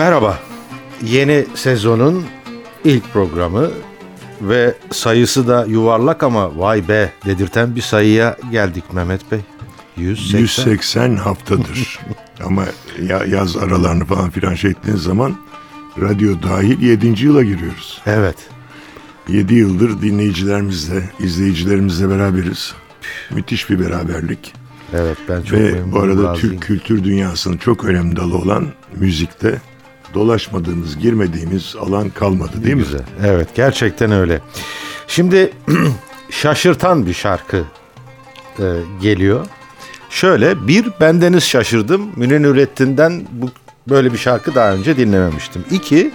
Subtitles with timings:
[0.00, 0.38] Merhaba.
[1.02, 2.24] Yeni sezonun
[2.84, 3.70] ilk programı
[4.40, 9.40] ve sayısı da yuvarlak ama vay be dedirten bir sayıya geldik Mehmet Bey.
[9.96, 10.38] 180.
[10.38, 11.98] 180 haftadır.
[12.44, 12.64] Ama
[13.02, 15.36] ya, yaz aralarını falan filan şey ettiğiniz zaman
[16.00, 17.24] radyo dahil 7.
[17.24, 18.02] yıla giriyoruz.
[18.06, 18.36] Evet.
[19.28, 22.74] 7 yıldır dinleyicilerimizle, izleyicilerimizle beraberiz.
[23.30, 24.54] Müthiş bir beraberlik.
[24.94, 26.40] Evet ben çok Ve bu arada razıyım.
[26.40, 29.60] Türk kültür dünyasının çok önemli dalı olan müzikte
[30.14, 32.82] dolaşmadığımız, girmediğimiz alan kalmadı değil mi?
[32.82, 33.00] Güzel.
[33.24, 34.40] Evet gerçekten öyle.
[35.08, 35.52] Şimdi
[36.30, 37.64] şaşırtan bir şarkı
[38.58, 38.64] e,
[39.02, 39.46] geliyor.
[40.10, 42.10] Şöyle bir bendeniz şaşırdım.
[42.16, 43.50] Münir Nurettin'den bu
[43.88, 45.64] böyle bir şarkı daha önce dinlememiştim.
[45.70, 46.10] İki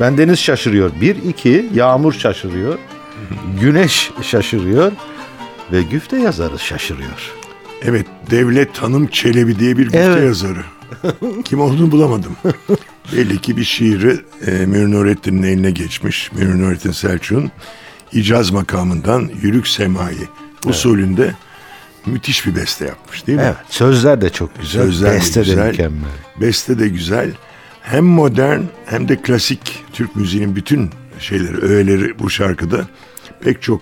[0.00, 0.90] bendeniz şaşırıyor.
[1.00, 2.78] Bir iki yağmur şaşırıyor.
[3.60, 4.92] Güneş şaşırıyor
[5.72, 7.32] ve güfte yazarı şaşırıyor.
[7.82, 10.24] Evet, Devlet Hanım Çelebi diye bir güfte Evet.
[10.24, 10.64] yazarı.
[11.44, 12.36] Kim olduğunu bulamadım.
[13.12, 16.32] Belli ki bir şiiri e, Münir Nurettin'in eline geçmiş.
[16.32, 17.50] Münir Nurettin Selçuk'un
[18.12, 20.14] icaz makamından Yürük Semai
[20.66, 21.34] usulünde
[22.06, 23.44] müthiş bir beste yapmış değil mi?
[23.46, 24.82] Evet sözler de çok güzel.
[24.82, 25.68] Sözler de Beste de güzel.
[25.70, 26.10] mükemmel.
[26.40, 27.30] Beste de güzel.
[27.82, 32.88] Hem modern hem de klasik Türk müziğinin bütün şeyleri, öğeleri bu şarkıda.
[33.40, 33.80] Pek çok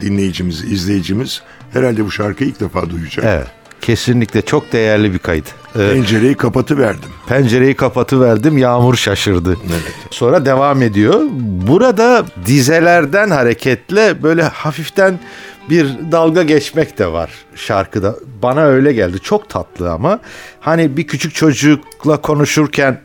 [0.00, 1.42] dinleyicimiz, izleyicimiz
[1.72, 3.24] herhalde bu şarkıyı ilk defa duyacak.
[3.28, 3.46] Evet.
[3.82, 5.46] Kesinlikle çok değerli bir kayıt.
[5.76, 7.08] Ee, Pencereyi kapatıverdim.
[7.26, 9.56] Pencereyi kapatıverdim yağmur şaşırdı.
[10.10, 11.20] Sonra devam ediyor.
[11.68, 15.18] Burada dizelerden hareketle böyle hafiften
[15.70, 18.16] bir dalga geçmek de var şarkıda.
[18.42, 19.20] Bana öyle geldi.
[19.20, 20.20] Çok tatlı ama
[20.60, 23.00] hani bir küçük çocukla konuşurken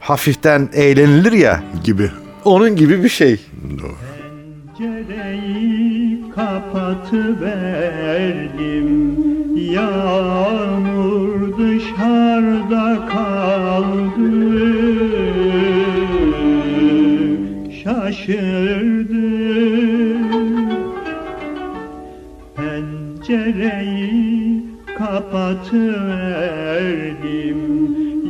[0.00, 1.62] hafiften eğlenilir ya.
[1.84, 2.10] gibi.
[2.44, 3.40] Onun gibi bir şey.
[3.78, 3.92] Doğru.
[4.78, 14.30] Pencereyi kapatıverdim Yağmur dışarıda kaldı.
[17.84, 19.14] Şaşırdım
[22.56, 24.62] Pencereyi
[24.98, 27.60] kapatıverdim.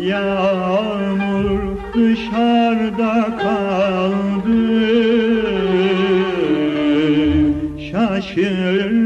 [0.08, 1.60] Yağmur
[1.94, 4.60] dışarıda kaldı.
[7.90, 9.03] Şaşırdım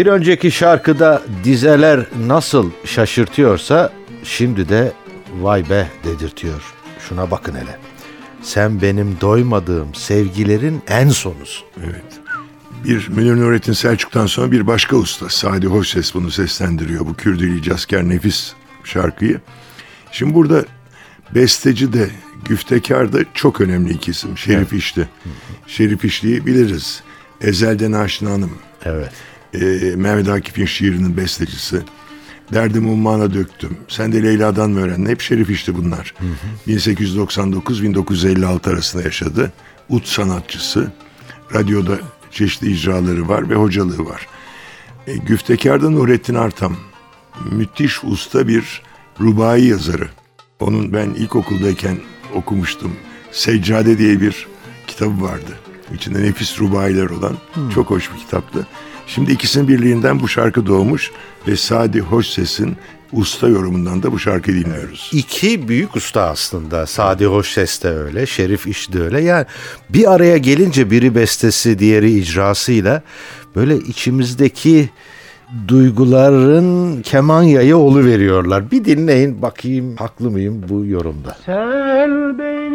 [0.00, 3.92] Bir önceki şarkıda dizeler nasıl şaşırtıyorsa
[4.24, 4.92] şimdi de
[5.40, 6.62] vay be dedirtiyor.
[7.08, 7.78] Şuna bakın hele.
[8.42, 11.66] Sen benim doymadığım sevgilerin en sonusun.
[11.84, 12.04] Evet.
[12.84, 17.06] Bir Münir Nurettin Selçuk'tan sonra bir başka usta Sadi Hoşses bunu seslendiriyor.
[17.06, 18.52] Bu Kürdili Casker Nefis
[18.84, 19.40] şarkıyı.
[20.12, 20.64] Şimdi burada
[21.34, 22.10] Besteci de
[22.44, 24.38] güftekar da çok önemli iki isim.
[24.38, 25.08] Şerif İşli.
[25.66, 27.02] Şerif İşli'yi biliriz.
[27.40, 28.52] Ezelden Aşina Hanım.
[28.84, 29.12] Evet.
[29.54, 29.58] Ee,
[29.96, 31.82] Mehmet Akif'in şiirinin bestecisi.
[32.52, 33.76] Derdim ummana döktüm.
[33.88, 35.10] Sen de Leyla'dan mı öğrendin?
[35.10, 36.14] Hep Şerif İşli bunlar.
[36.68, 39.52] 1899-1956 arasında yaşadı.
[39.88, 40.92] Ut sanatçısı.
[41.54, 41.98] Radyoda
[42.30, 44.26] çeşitli icraları var ve hocalığı var.
[45.06, 46.76] E, Güftekar'da Nurettin Artam.
[47.52, 48.82] Müthiş usta bir
[49.20, 50.08] rubai yazarı.
[50.60, 51.96] Onun ben ilkokuldayken
[52.34, 52.92] okumuştum.
[53.32, 54.46] Seccade diye bir
[54.86, 55.58] kitabı vardı.
[55.94, 57.36] İçinde nefis rubailer olan
[57.74, 58.66] çok hoş bir kitaptı.
[59.14, 61.10] Şimdi ikisinin birliğinden bu şarkı doğmuş
[61.48, 62.76] ve Sadi Hoşses'in
[63.12, 65.10] usta yorumundan da bu şarkıyı dinliyoruz.
[65.12, 66.86] İki büyük usta aslında.
[66.86, 69.20] Sadi Hoşses de öyle, Şerif İş de öyle.
[69.20, 69.46] Yani
[69.88, 73.02] bir araya gelince biri bestesi, diğeri icrasıyla
[73.56, 74.88] böyle içimizdeki
[75.68, 78.70] duyguların keman yayı olu veriyorlar.
[78.70, 81.36] Bir dinleyin bakayım haklı mıyım bu yorumda.
[81.46, 82.69] Sen benim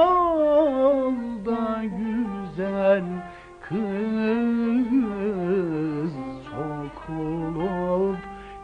[1.46, 3.04] da güzel
[3.68, 4.90] kız
[6.48, 8.20] sokulup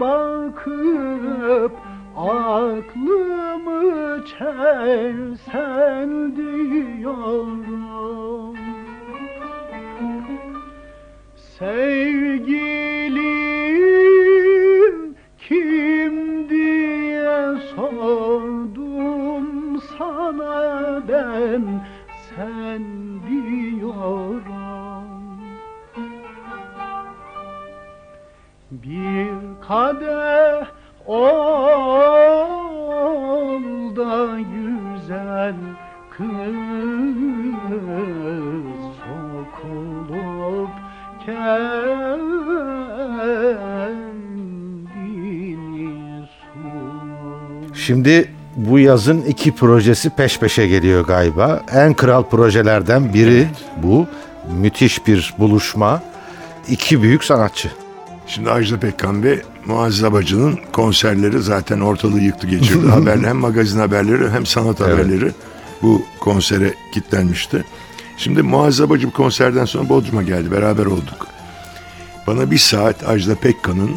[0.00, 1.72] bakıp
[2.16, 7.66] aklımı çelsen diyorum.
[11.36, 11.99] Sevgilim
[47.90, 51.62] Şimdi bu yazın iki projesi peş peşe geliyor galiba.
[51.72, 53.48] En kral projelerden biri
[53.82, 54.06] bu.
[54.60, 56.02] Müthiş bir buluşma.
[56.68, 57.70] İki büyük sanatçı.
[58.26, 62.86] Şimdi Ajda Pekkan ve Muazzez Abacı'nın konserleri zaten ortalığı yıktı geçirdi.
[62.90, 65.32] Haber, hem magazin haberleri hem sanat haberleri
[65.82, 67.64] bu konsere kitlenmişti.
[68.16, 70.50] Şimdi Muazzez Abacı bu konserden sonra Bodrum'a geldi.
[70.50, 71.26] Beraber olduk.
[72.26, 73.90] Bana bir saat Ajda Pekkan'ın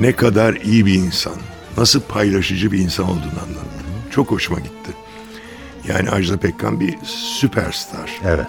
[0.00, 1.34] ne kadar iyi bir insan,
[1.80, 3.84] nasıl paylaşıcı bir insan olduğunu anlattı.
[4.10, 4.92] Çok hoşuma gitti.
[5.88, 8.20] Yani Ajda Pekkan bir süperstar.
[8.24, 8.46] Evet.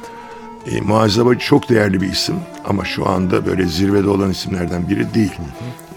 [0.66, 2.36] E, Muazzez Abacı çok değerli bir isim
[2.66, 5.32] ama şu anda böyle zirvede olan isimlerden biri değil.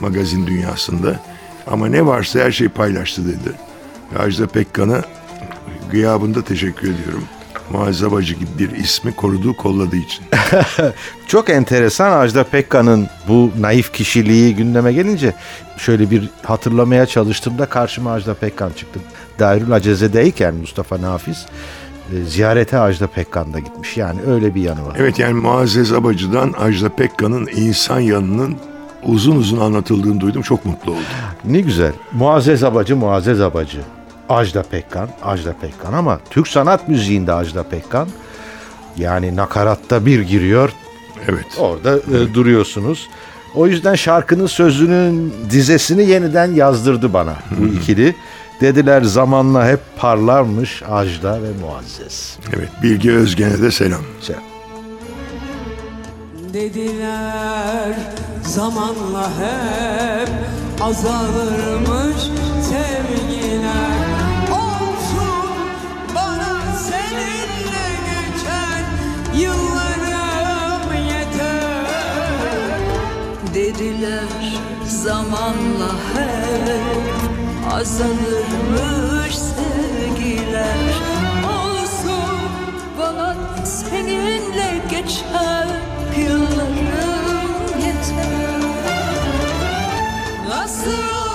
[0.00, 1.20] Magazin dünyasında.
[1.66, 3.54] Ama ne varsa her şeyi paylaştı dedi.
[4.14, 5.02] Ve Ajda Pekkan'a
[5.90, 7.24] gıyabında teşekkür ediyorum.
[7.70, 10.24] Muazzez Abacı gibi bir ismi koruduğu kolladığı için.
[11.26, 15.34] Çok enteresan Ajda Pekkan'ın bu naif kişiliği gündeme gelince
[15.78, 19.00] şöyle bir hatırlamaya çalıştığımda karşıma Ajda Pekkan çıktı.
[19.38, 21.46] Dairül Aceze'deyken Mustafa Nafiz
[22.12, 23.96] e, ziyarete Ajda Pekkan'da gitmiş.
[23.96, 24.96] Yani öyle bir yanı var.
[24.98, 28.56] Evet yani Muazzez Abacı'dan Ajda Pekkan'ın insan yanının
[29.02, 30.42] uzun uzun anlatıldığını duydum.
[30.42, 31.02] Çok mutlu oldum.
[31.44, 31.92] Ne güzel.
[32.12, 33.80] Muazzez Abacı, Muazzez Abacı.
[34.28, 38.08] Ajda Pekkan, Ajda Pekkan ama Türk sanat müziğinde Ajda Pekkan
[38.96, 40.72] yani nakaratta bir giriyor,
[41.28, 41.46] Evet.
[41.58, 43.08] orada e, duruyorsunuz.
[43.54, 48.14] O yüzden şarkının sözünün dizesini yeniden yazdırdı bana bu ikili.
[48.60, 52.38] Dediler zamanla hep parlarmış Ajda ve Muazzez.
[52.56, 52.68] Evet.
[52.82, 54.00] Bilge Özgen'e de selam.
[54.22, 54.36] Şey,
[56.52, 57.94] Dediler
[58.42, 60.28] zamanla hep
[60.80, 62.22] azalırmış
[69.36, 71.86] yıllarım yeter.
[73.54, 74.54] Dediler
[74.86, 80.94] zamanla hep azalırmış sevgiler.
[81.48, 82.40] Olsun
[82.98, 85.68] bana seninle geçen
[86.18, 88.60] yıllarım yeter.
[90.48, 91.33] Nasıl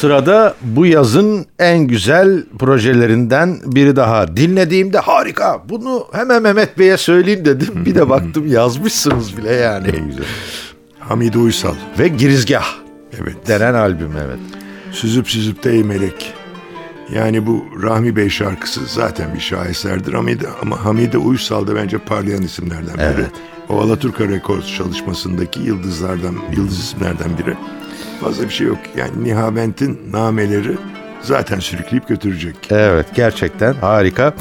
[0.00, 4.36] Sırada bu yazın en güzel projelerinden biri daha.
[4.36, 5.62] Dinlediğimde harika.
[5.68, 7.84] Bunu hemen Mehmet Bey'e söyleyeyim dedim.
[7.86, 9.86] Bir de baktım yazmışsınız bile yani.
[10.98, 11.74] Hamide Uysal.
[11.98, 12.64] Ve Girizgah
[13.22, 13.48] Evet.
[13.48, 14.38] denen albüm evet.
[14.92, 16.34] Süzüp süzüp de ey melek.
[17.14, 22.42] Yani bu Rahmi Bey şarkısı zaten bir şaheserdir Hamide, ama Hamide Uysal da bence parlayan
[22.42, 23.04] isimlerden biri.
[23.04, 23.30] Evet.
[23.68, 27.56] O Alaturka Records çalışmasındaki yıldızlardan, yıldız isimlerden biri.
[28.20, 28.78] Fazla bir şey yok.
[28.96, 30.76] Yani Nihavent'in nameleri
[31.22, 32.56] zaten sürükleyip götürecek.
[32.70, 34.34] Evet gerçekten harika.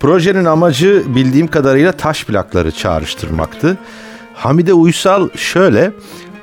[0.00, 3.78] Projenin amacı bildiğim kadarıyla taş plakları çağrıştırmaktı.
[4.34, 5.92] Hamide Uysal şöyle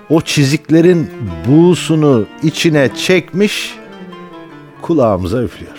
[0.09, 1.11] o çiziklerin
[1.47, 3.75] buğusunu içine çekmiş
[4.81, 5.77] kulağımıza üflüyor.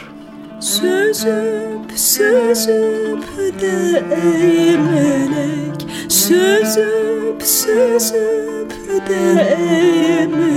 [0.61, 3.25] Süzüp süzüp
[3.61, 8.73] de ey melek Süzüp süzüp
[9.09, 10.52] de ey melek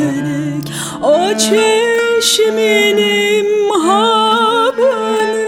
[1.37, 3.15] çeşminin
[3.69, 5.45] habını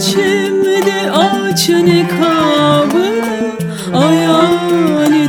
[0.00, 3.50] Aç şimdi aç nikabını
[3.94, 5.28] Ayağını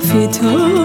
[0.00, 0.83] fitabını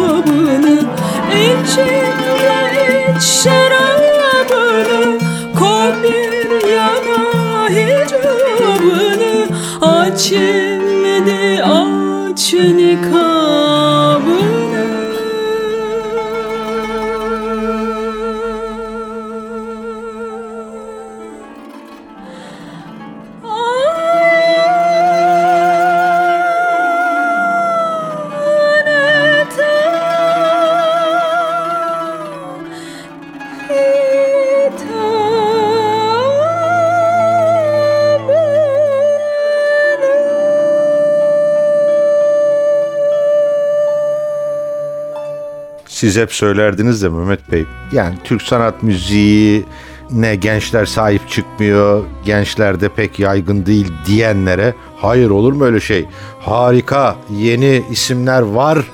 [46.09, 47.65] Siz hep söylerdiniz de Mehmet Bey.
[47.91, 49.65] Yani Türk sanat müziği
[50.11, 56.05] ne gençler sahip çıkmıyor, gençlerde pek yaygın değil diyenlere hayır olur mu öyle şey?
[56.39, 58.85] Harika yeni isimler var.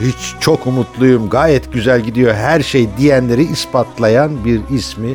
[0.00, 1.30] Hiç çok umutluyum.
[1.30, 5.14] Gayet güzel gidiyor her şey diyenleri ispatlayan bir ismi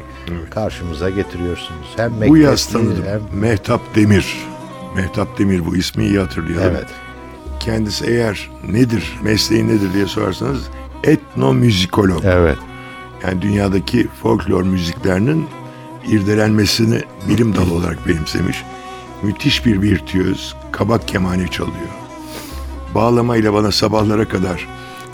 [0.49, 1.87] karşımıza getiriyorsunuz.
[1.95, 3.03] Hem Bu yaz tanıdım.
[3.05, 4.37] hem Mehtap Demir.
[4.95, 6.71] Mehtap Demir bu ismi iyi hatırlıyorum.
[6.71, 6.87] Evet.
[7.59, 10.61] Kendisi eğer nedir, mesleği nedir diye sorarsanız
[11.03, 12.21] etnomüzikolog.
[12.25, 12.57] Evet.
[13.23, 15.47] Yani dünyadaki folklor müziklerinin
[16.07, 18.63] irdelenmesini bilim dalı olarak benimsemiş.
[19.23, 21.89] Müthiş bir virtüöz, kabak kemane çalıyor.
[22.95, 24.67] Bağlamayla bana sabahlara kadar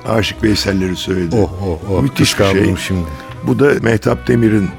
[0.08, 1.36] Aşık Veyselleri söyledi.
[1.36, 2.02] Oh oh oh.
[2.02, 2.76] Müthiş bir şey.
[2.76, 3.10] Şimdi.
[3.44, 4.70] Bu da Mehtap Demir'in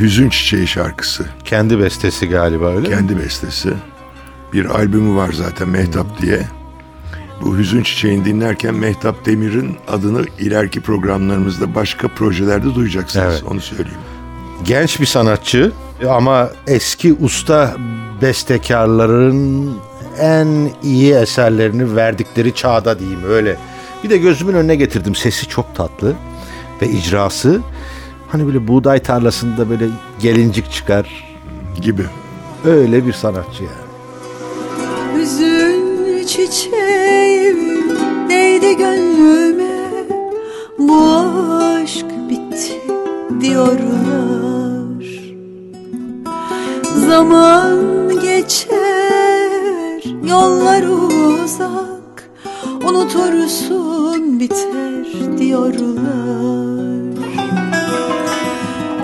[0.00, 1.26] Hüzün Çiçeği şarkısı.
[1.44, 2.94] Kendi bestesi galiba öyle mi?
[2.94, 3.72] Kendi bestesi.
[4.52, 6.48] Bir albümü var zaten Mehtap diye.
[7.40, 13.26] Bu Hüzün Çiçeği'ni dinlerken Mehtap Demir'in adını ileriki programlarımızda başka projelerde duyacaksınız.
[13.30, 13.42] Evet.
[13.50, 13.98] Onu söyleyeyim.
[14.64, 15.72] genç bir sanatçı
[16.08, 17.76] ama eski usta
[18.22, 19.74] bestekarların
[20.18, 23.56] en iyi eserlerini verdikleri çağda diyeyim öyle.
[24.04, 25.14] Bir de gözümün önüne getirdim.
[25.14, 26.14] Sesi çok tatlı
[26.82, 27.60] ve icrası
[28.28, 29.86] hani böyle buğday tarlasında böyle
[30.20, 31.24] gelincik çıkar.
[31.82, 32.02] Gibi.
[32.64, 33.90] Öyle bir sanatçı yani.
[35.22, 36.79] Hüzün çiçeği
[39.20, 40.06] gönlüme
[40.78, 41.02] Bu
[41.64, 42.80] aşk bitti
[43.40, 45.04] diyorlar.
[47.08, 52.30] Zaman geçer yollar uzak
[52.88, 56.00] Unutursun biter diyorlar.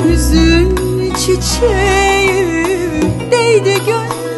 [0.05, 0.76] Hüzün
[1.14, 2.46] çiçeği
[3.31, 4.36] değdi gönlüme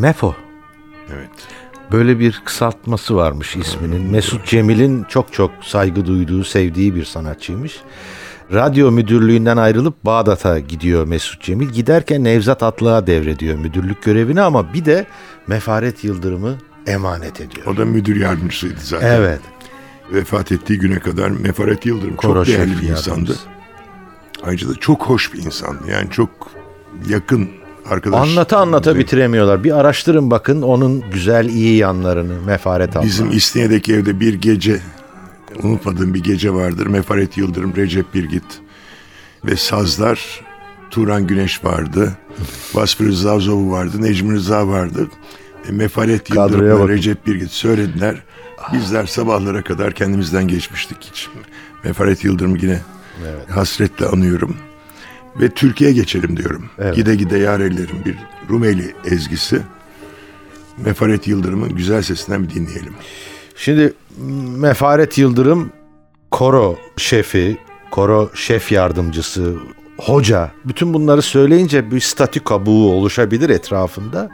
[0.00, 0.34] Mefo.
[1.14, 1.30] Evet.
[1.92, 4.02] Böyle bir kısaltması varmış isminin.
[4.10, 7.80] Mesut Cemil'in çok çok saygı duyduğu, sevdiği bir sanatçıymış.
[8.52, 11.68] Radyo müdürlüğünden ayrılıp Bağdat'a gidiyor Mesut Cemil.
[11.68, 15.06] Giderken Nevzat Atlığa devrediyor müdürlük görevini ama bir de
[15.46, 17.66] Mefaret Yıldırım'ı emanet ediyor.
[17.66, 19.14] O da müdür yardımcısıydı zaten.
[19.16, 19.40] Evet.
[20.12, 23.08] Vefat ettiği güne kadar Mefaret Yıldırım Koro çok değerli bir insandı.
[23.10, 23.40] yardımcısı.
[24.42, 25.90] Ayrıca da çok hoş bir insandı.
[25.90, 26.30] Yani çok
[27.08, 27.48] yakın
[27.90, 28.28] arkadaş.
[28.28, 29.64] Anlata anlata bitiremiyorlar.
[29.64, 33.08] Bir araştırın bakın onun güzel iyi yanlarını Mefaret Atlı.
[33.08, 34.80] Bizim İstinye'deki evde bir gece
[35.62, 36.86] unutmadığım bir gece vardır.
[36.86, 38.44] Mefaret Yıldırım, Recep Birgit
[39.44, 40.40] ve sazlar
[40.90, 42.12] Turan Güneş vardı.
[42.74, 44.02] Vasfı Rıza Zovu vardı.
[44.02, 45.08] Necmi Rıza vardı.
[45.68, 48.22] E, Mefaret Yıldırım ve Recep Birgit söylediler.
[48.72, 51.28] Bizler sabahlara kadar kendimizden geçmiştik hiç.
[51.84, 52.80] Mefaret Yıldırım'ı yine
[53.48, 54.56] hasretle anıyorum.
[55.40, 56.70] Ve Türkiye'ye geçelim diyorum.
[56.78, 56.96] Evet.
[56.96, 58.16] Gide gide yar ellerim bir
[58.50, 59.62] Rumeli ezgisi.
[60.84, 62.94] Mefaret Yıldırım'ın güzel sesinden bir dinleyelim.
[63.56, 63.92] Şimdi
[64.56, 65.72] Mefaret Yıldırım
[66.30, 67.58] koro şefi,
[67.90, 69.54] koro şef yardımcısı,
[69.98, 74.30] hoca bütün bunları söyleyince bir statü kabuğu oluşabilir etrafında.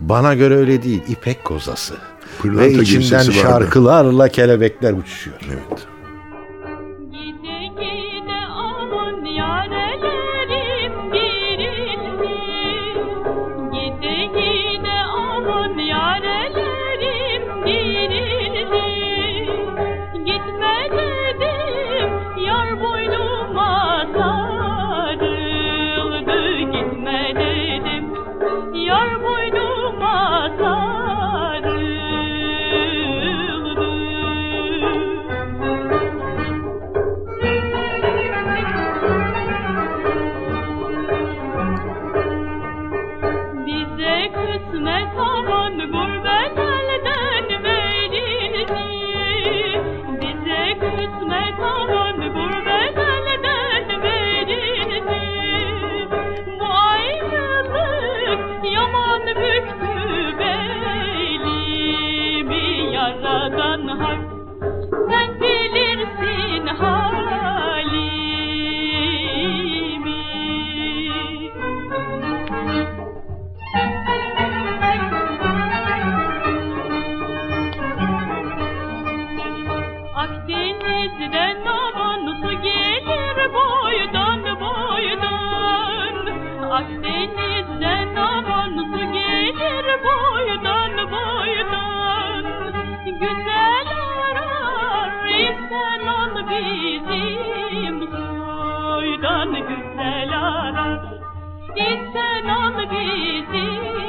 [0.00, 1.02] Bana göre öyle değil.
[1.08, 1.94] İpek kozası.
[2.38, 5.36] Pırlanta Ve içinden şarkılarla kelebekler uçuşuyor.
[5.48, 5.86] Evet.
[87.16, 92.44] Akdeniz'den aman su gelir boydan boydan.
[93.20, 93.88] Güzel
[94.28, 97.96] arar isen ol bizim.
[98.10, 101.00] Soydan Güzel arar
[101.76, 104.05] isen ol bizim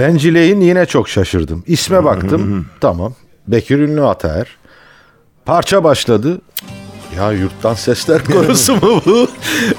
[0.00, 1.64] Bencileyin yine çok şaşırdım.
[1.66, 2.66] İsme baktım.
[2.80, 3.14] tamam.
[3.48, 4.46] Bekir Ünlü Ataer.
[5.44, 6.40] Parça başladı.
[7.16, 9.28] Ya yurttan sesler korusu mu bu?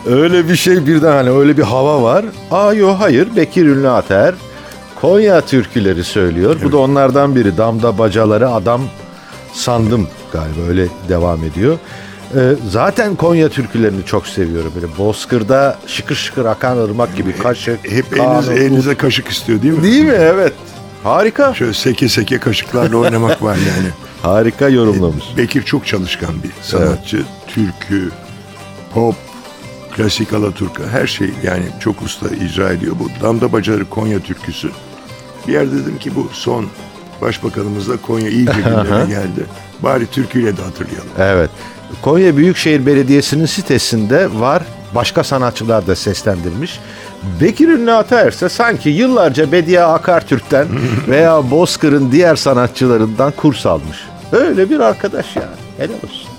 [0.06, 2.26] öyle bir şey birden hani öyle bir hava var.
[2.52, 4.36] Aa yo hayır Bekir Ünlü Ataer.
[5.02, 6.56] Konya türküleri söylüyor.
[6.64, 7.58] Bu da onlardan biri.
[7.58, 8.82] Damda bacaları adam
[9.54, 11.78] sandım galiba öyle devam ediyor.
[12.36, 14.72] Ee, zaten Konya türkülerini çok seviyorum.
[14.76, 19.84] Böyle Bozkır'da şıkır şıkır akan ırmak gibi kaşık, Hep kanun, elinize, kaşık istiyor değil mi?
[19.84, 20.16] Değil mi?
[20.18, 20.54] Evet.
[21.04, 21.54] Harika.
[21.54, 23.90] Şöyle seke seke kaşıklarla oynamak var yani.
[24.22, 25.24] Harika yorumlamış.
[25.38, 27.24] Bekir çok çalışkan bir sanatçı.
[27.48, 28.12] Türkü,
[28.94, 29.16] pop,
[29.96, 32.96] klasik alaturka her şey yani çok usta icra ediyor.
[33.00, 34.70] Bu Damda Bacaları Konya türküsü.
[35.48, 36.66] Bir yerde dedim ki bu son
[37.22, 39.46] başbakanımızla Konya iyice gündeme geldi.
[39.80, 41.10] Bari türküyle de hatırlayalım.
[41.20, 41.50] Evet.
[42.02, 44.64] Konya Büyükşehir Belediyesi'nin sitesinde var.
[44.96, 46.80] Başka sanatçılar da seslendirmiş.
[47.42, 50.68] Bekir Ünlü Ataerse sanki yıllarca Bediye Akartürk'ten
[51.08, 53.98] veya Bozkır'ın diğer sanatçılarından kurs almış.
[54.32, 55.46] Öyle bir arkadaş yani.
[55.78, 56.32] Helal olsun.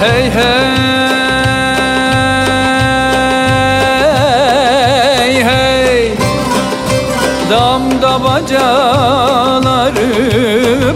[0.00, 0.95] Hey hey
[7.50, 8.58] Damda bacaları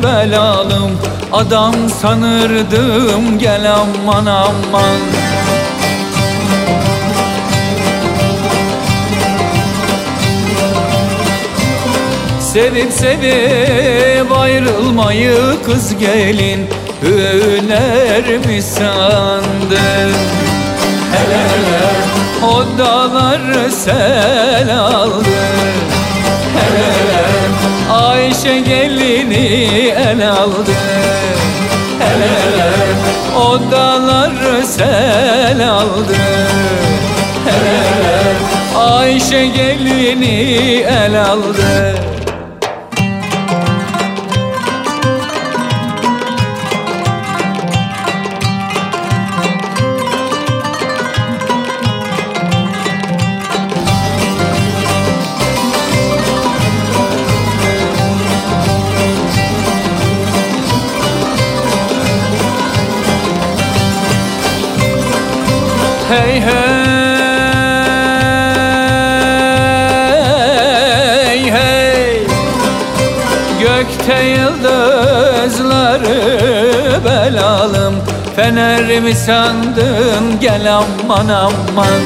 [0.02, 0.98] belalım.
[1.32, 5.00] Adam sanırdım gel aman aman.
[12.40, 15.36] Sevip sevip ayrılmayı
[15.66, 16.66] kız gelin
[17.02, 20.12] Hüner mi sandın?
[21.12, 21.80] Hele hele
[22.46, 25.28] o dağlar sel aldı
[27.92, 29.46] Ayşe gelini
[29.88, 30.72] el aldı.
[31.98, 32.70] Hele hele
[33.38, 36.14] o dağlar sel aldı.
[37.46, 38.34] Hele hele
[38.78, 41.94] Ayşe gelini el aldı
[78.40, 82.00] Fener mi sandın gel aman aman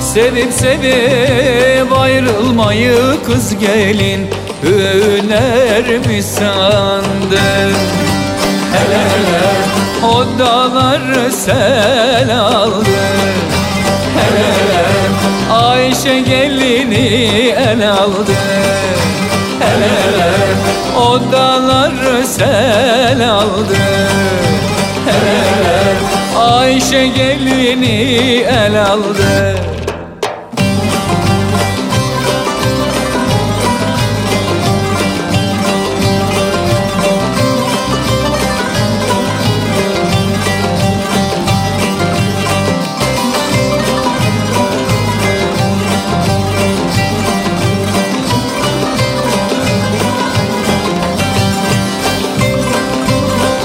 [0.00, 4.26] Sevip sevip ayrılmayı kız gelin
[4.62, 7.74] Hüner mi sandın?
[8.72, 9.46] Hele hele
[10.06, 12.90] o dağlar sel aldı
[16.06, 18.32] Ayşe gelini el aldı.
[19.60, 20.32] Hele hele
[20.98, 23.74] o dağlar sel aldı.
[25.06, 25.98] Hele hele
[26.38, 29.75] Ayşe gelini el aldı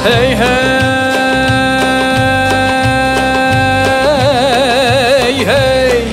[0.04, 0.92] Hey hey.
[5.46, 6.04] Hey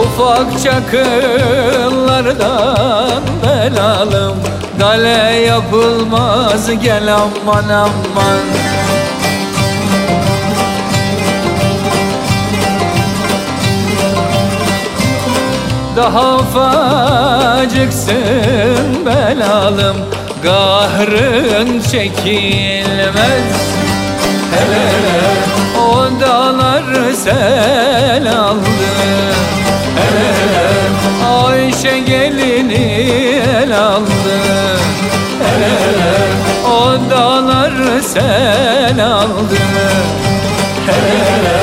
[0.00, 4.36] Ufak çakıllardan belalım
[4.78, 8.38] Gale yapılmaz gel aman aman.
[15.96, 18.16] Daha ufacıksın
[19.06, 19.96] belalım
[20.42, 23.52] Kahrın çekilmez.
[24.52, 24.90] Hele
[25.80, 28.66] o dağlar sel aldı.
[29.96, 32.76] Hele Ayşe gelini
[33.62, 34.38] el aldı.
[35.42, 35.74] Hele
[36.66, 39.56] o dağlar sel aldı.
[40.86, 41.62] Hele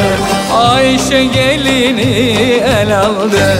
[0.53, 2.27] Ayşe gelini
[2.63, 3.57] el aldı.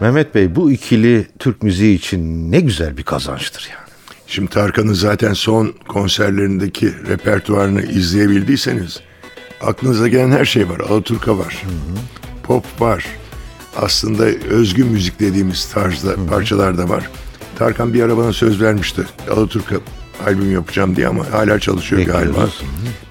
[0.00, 3.85] Mehmet Bey bu ikili Türk müziği için ne güzel bir kazançtır yani.
[4.26, 9.00] Şimdi Tarkan'ın zaten son konserlerindeki repertuarını izleyebildiyseniz
[9.60, 10.80] aklınıza gelen her şey var.
[10.80, 11.62] Alaturka var.
[12.42, 13.04] Pop var.
[13.76, 17.10] aslında özgün müzik dediğimiz tarzda parçalar da var.
[17.58, 19.02] Tarkan bir ara bana söz vermişti.
[19.30, 19.76] Alaturka
[20.26, 22.34] albüm yapacağım diye ama hala çalışıyor Bekliyoruz.
[22.34, 22.50] galiba.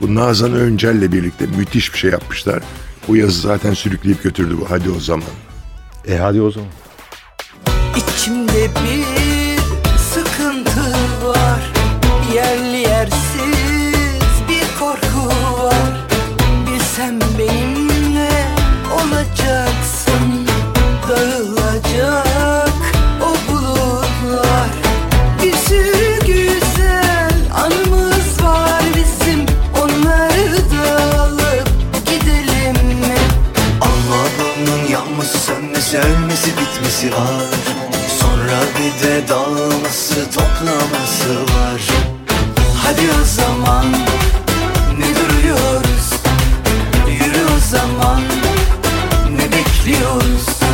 [0.01, 2.63] Bu Nazan Öncel'le birlikte müthiş bir şey yapmışlar.
[3.07, 4.65] Bu yazı zaten sürükleyip götürdü bu.
[4.69, 5.27] Hadi o zaman.
[6.07, 6.69] E hadi o zaman.
[7.97, 9.24] İçimde bir
[36.85, 37.45] bitmesi var
[38.19, 41.81] Sonra bir de dağılması toplaması var
[42.83, 43.85] Hadi o zaman
[44.97, 46.13] ne duruyoruz?
[47.07, 48.21] Yürü o zaman
[49.31, 50.64] ne bekliyoruz?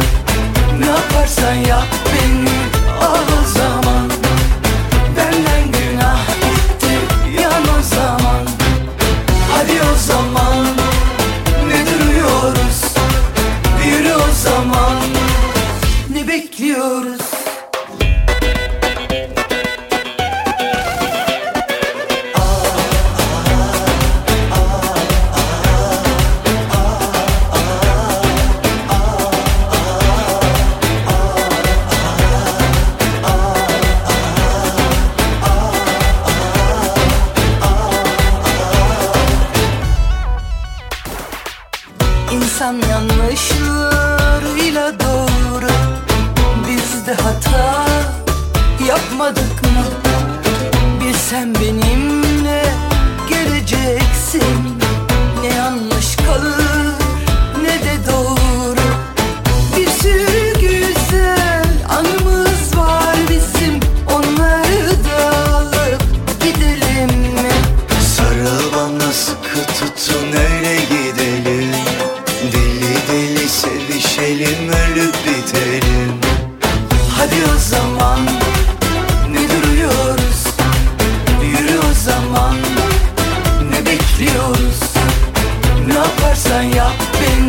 [86.52, 87.41] Yaparsan yap beni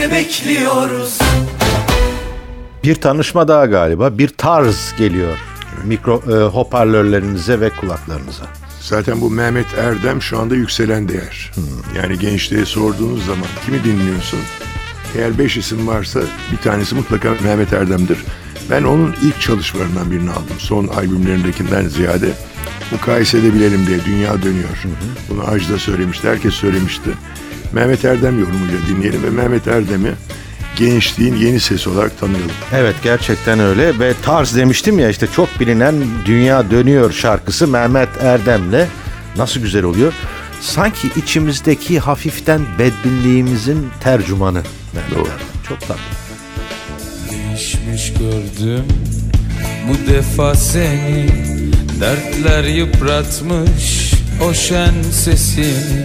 [0.00, 1.18] ne bekliyoruz
[2.84, 4.18] Bir tanışma daha galiba.
[4.18, 5.38] Bir tarz geliyor.
[5.84, 8.44] Mikro e, hoparlörlerinize ve kulaklarınıza.
[8.80, 11.52] Zaten bu Mehmet Erdem şu anda yükselen değer.
[11.96, 14.38] Yani gençliğe sorduğunuz zaman kimi dinliyorsun?
[15.16, 16.20] Eğer beş isim varsa
[16.52, 18.18] bir tanesi mutlaka Mehmet Erdem'dir.
[18.70, 20.56] Ben onun ilk çalışmalarından birini aldım.
[20.58, 22.28] Son albümlerindekinden ziyade
[22.90, 24.84] mukayese edebilelim diye Dünya Dönüyor.
[25.30, 27.10] Bunu Ajda söylemişti, herkes söylemişti.
[27.72, 30.12] Mehmet Erdem yorumuyla dinleyelim ve Mehmet Erdem'i
[30.76, 32.50] gençliğin yeni sesi olarak tanıyalım.
[32.74, 35.94] Evet gerçekten öyle ve tarz demiştim ya işte çok bilinen
[36.26, 38.86] Dünya Dönüyor şarkısı Mehmet Erdem'le
[39.36, 40.12] nasıl güzel oluyor.
[40.60, 44.62] Sanki içimizdeki hafiften bedbinliğimizin tercümanı
[44.94, 45.20] Mehmet Doğru.
[45.20, 45.46] Erdem.
[45.68, 45.94] Çok tatlı.
[47.30, 48.84] Değişmiş gördüm
[49.88, 51.28] bu defa seni
[52.00, 56.04] Dertler yıpratmış o şen sesin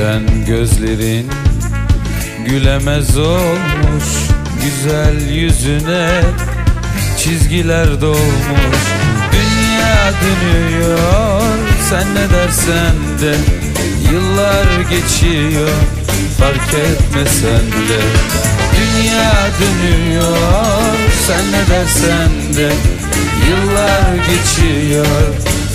[0.00, 1.30] Gülen gözlerin
[2.46, 4.04] gülemez olmuş
[4.62, 6.20] Güzel yüzüne
[7.18, 8.80] çizgiler dolmuş.
[9.32, 11.42] Dünya dönüyor
[11.90, 13.36] sen ne dersen de
[14.12, 15.68] Yıllar geçiyor
[16.38, 18.00] fark etmesen de.
[18.76, 20.96] Dünya dönüyor
[21.26, 22.72] sen ne dersen de
[23.48, 25.06] Yıllar geçiyor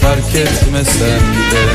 [0.01, 1.19] fark etmesen
[1.51, 1.65] de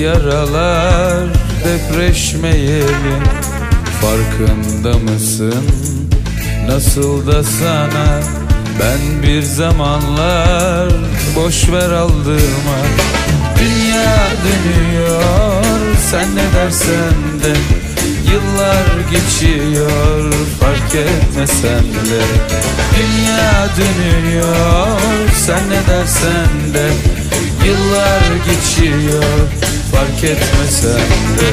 [0.00, 1.26] yaralar
[1.64, 3.16] depreşmeyeli
[4.00, 5.64] Farkında mısın?
[6.68, 8.20] Nasıl da sana
[8.80, 10.88] Ben bir zamanlar
[11.36, 12.78] boş ver aldırma.
[13.60, 15.62] Dünya dönüyor
[16.10, 17.54] sen ne dersen de.
[18.32, 22.22] Yıllar geçiyor fark etmesen de.
[22.96, 25.00] Dünya dönüyor
[25.46, 27.17] sen ne dersen de
[27.68, 29.24] Yıllar geçiyor
[29.92, 31.00] fark etmesen
[31.38, 31.52] de.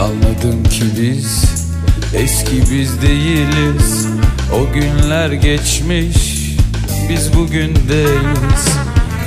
[0.00, 1.44] Anladım ki biz
[2.14, 4.06] eski biz değiliz.
[4.52, 6.35] O günler geçmiş
[7.08, 8.66] biz bugündeyiz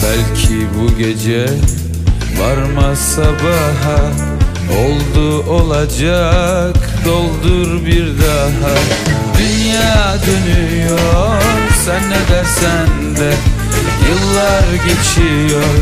[0.03, 1.45] Belki bu gece
[2.39, 4.11] varmaz sabaha
[4.77, 6.75] Oldu olacak
[7.05, 8.75] doldur bir daha.
[9.38, 11.41] Dünya dönüyor
[11.86, 13.34] sen ne dersen de.
[14.09, 15.73] Yıllar geçiyor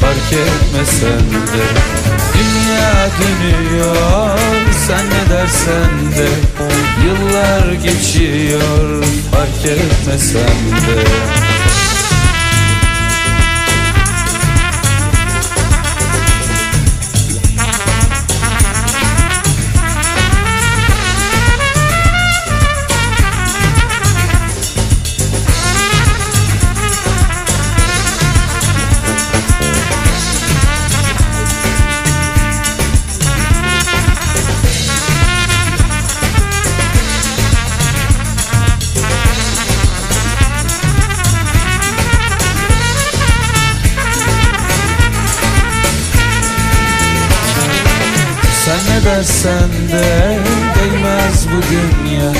[0.00, 1.64] fark etmesen de.
[2.34, 4.38] Dünya dönüyor
[4.86, 6.28] sen ne dersen de
[7.04, 10.48] Yıllar geçiyor fark etmesen
[10.86, 11.45] de
[49.06, 50.38] Sen ne dersen de
[50.76, 52.32] değmez bu dünya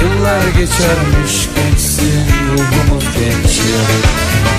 [0.00, 3.82] Yıllar geçermiş gençsin ruhumuz genç ya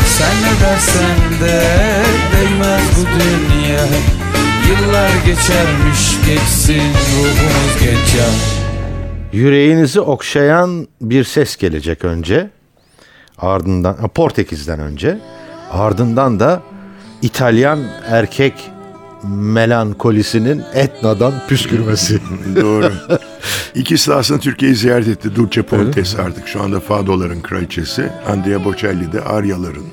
[0.06, 1.64] Sen ne dersen de
[2.34, 3.86] değmez bu dünya
[4.70, 8.28] Yıllar geçermiş geçsin ruhumuz genç ya
[9.34, 12.50] Yüreğinizi okşayan bir ses gelecek önce.
[13.38, 15.18] Ardından Portekiz'den önce.
[15.72, 16.62] Ardından da
[17.22, 18.54] İtalyan erkek
[19.36, 22.20] melankolisinin Etna'dan püskürmesi.
[22.56, 22.92] Doğru.
[23.76, 25.36] İkisi de aslında Türkiye'yi ziyaret etti.
[25.36, 28.10] Dulce Pontes artık şu anda Fadoların kraliçesi.
[28.28, 29.86] Andrea Bocelli de Aryaların,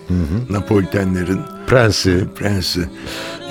[0.51, 2.25] Napolitenlerin Prensi.
[2.37, 2.81] prensi.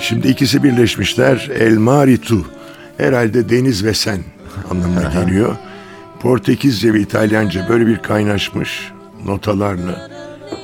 [0.00, 1.50] Şimdi ikisi birleşmişler.
[1.58, 2.44] El Maritu.
[2.96, 4.18] Herhalde deniz ve sen
[4.70, 5.56] anlamına geliyor.
[6.20, 8.92] Portekizce ve İtalyanca böyle bir kaynaşmış
[9.26, 10.13] notalarla.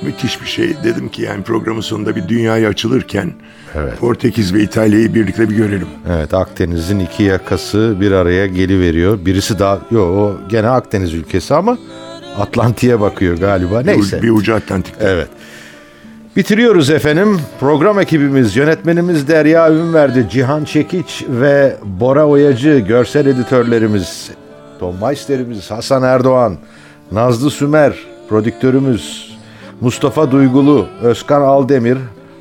[0.03, 0.77] Müthiş bir şey.
[0.85, 3.33] Dedim ki yani programın sonunda bir dünyaya açılırken
[4.01, 5.89] Portekiz ve İtalya'yı birlikte bir görelim.
[6.11, 9.25] Evet Akdeniz'in iki yakası bir araya geliveriyor.
[9.27, 11.79] Birisi daha yo o gene Akdeniz ülkesi ama
[12.39, 13.81] Atlantik'e bakıyor galiba.
[13.81, 14.23] Neyse.
[14.23, 15.05] Bir ucu Atlantik'te.
[15.09, 15.29] Evet.
[16.37, 17.41] Bitiriyoruz efendim.
[17.61, 24.31] Program ekibimiz, yönetmenimiz Derya Ünverdi, Cihan Çekiç ve Bora Oyacı, görsel editörlerimiz,
[24.81, 26.57] Tom Meister'imiz, Hasan Erdoğan,
[27.13, 27.95] Nazlı Sümer,
[28.29, 29.30] prodüktörümüz,
[29.81, 31.99] Mustafa Duygulu, Özkan Aldemir,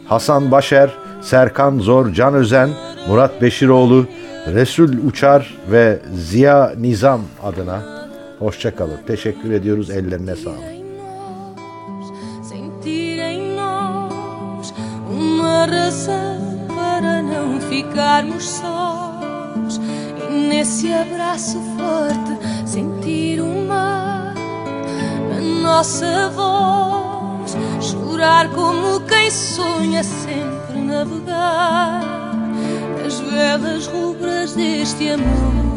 [0.07, 0.89] Hasan Başer,
[1.21, 2.69] Serkan Zor, Can Özen,
[3.07, 4.05] Murat Beşiroğlu,
[4.53, 7.81] Resul Uçar ve Ziya Nizam adına
[8.39, 8.97] hoşçakalın.
[9.07, 9.89] Teşekkür ediyoruz.
[9.89, 10.79] Ellerine sağlık.
[17.69, 19.79] ficarmos sós.
[20.21, 22.33] E nesse abraço forte
[22.65, 24.33] sentir o mar
[25.29, 26.98] na nossa voz,
[27.82, 32.01] chorar como quem sonha sempre navegar
[33.01, 35.70] nas velas rubras deste amor.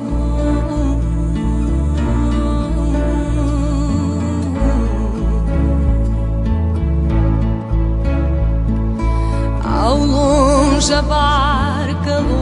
[9.65, 12.42] Ao longe a barca louca